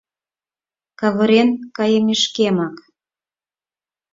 [0.99, 2.75] Каварен кайымешкемак...